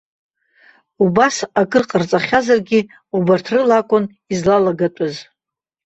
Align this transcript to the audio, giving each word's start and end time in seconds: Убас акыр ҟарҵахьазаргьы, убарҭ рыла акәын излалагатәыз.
Убас 1.03 1.35
акыр 1.61 1.83
ҟарҵахьазаргьы, 1.89 2.81
убарҭ 3.17 3.45
рыла 3.53 3.75
акәын 3.79 4.03
излалагатәыз. 4.33 5.15